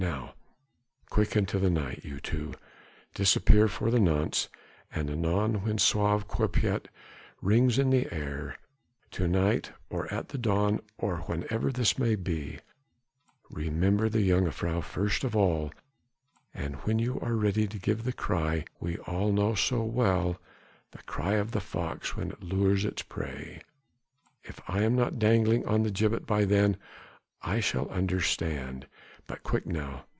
[0.01, 0.33] Now
[1.11, 2.55] quick into the night, you two
[3.13, 4.47] disappear for the nonce,
[4.91, 6.87] and anon when sauve qui peut
[7.39, 8.55] rings in the air
[9.11, 12.57] to night or at dawn or whenever this may be,
[13.51, 15.71] remember the jongejuffrouw first of all
[16.51, 20.39] and when you are ready give the cry we all know so well
[20.89, 23.61] the cry of the fox when it lures its prey.
[24.43, 26.77] If I am not dangling on a gibbet by then,
[27.43, 28.87] I shall understand.
[29.27, 30.03] But quick now!